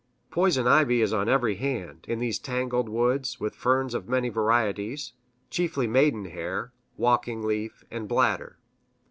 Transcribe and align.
Poison 0.31 0.65
ivy 0.67 0.99
is 0.99 1.13
on 1.13 1.29
every 1.29 1.57
hand, 1.57 2.05
in 2.07 2.17
these 2.17 2.39
tangled 2.39 2.89
woods, 2.89 3.39
with 3.39 3.53
ferns 3.53 3.93
of 3.93 4.09
many 4.09 4.29
varieties 4.29 5.13
chiefly 5.51 5.85
maidenhair, 5.85 6.73
walking 6.97 7.43
leaf, 7.43 7.83
and 7.91 8.07
bladder. 8.07 8.57